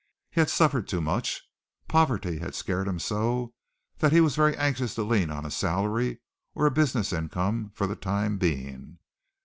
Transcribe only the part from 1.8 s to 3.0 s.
poverty had scared him